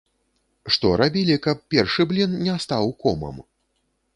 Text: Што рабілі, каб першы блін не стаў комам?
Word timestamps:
Што 0.75 0.93
рабілі, 1.01 1.35
каб 1.45 1.61
першы 1.75 2.01
блін 2.13 2.33
не 2.49 2.59
стаў 2.67 2.85
комам? 3.05 3.35